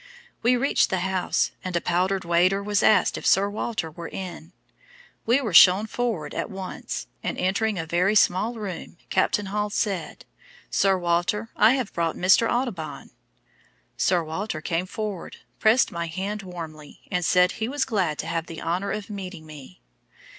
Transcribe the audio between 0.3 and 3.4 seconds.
We reached the house, and a powdered waiter was asked if